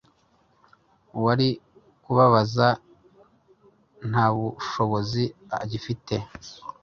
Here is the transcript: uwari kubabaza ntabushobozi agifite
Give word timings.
uwari 1.17 1.49
kubabaza 2.03 2.67
ntabushobozi 4.09 5.23
agifite 5.63 6.15